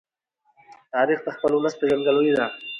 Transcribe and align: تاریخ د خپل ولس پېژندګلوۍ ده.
تاریخ 0.93 1.19
د 1.23 1.27
خپل 1.35 1.51
ولس 1.53 1.73
پېژندګلوۍ 1.79 2.31
ده. 2.37 2.45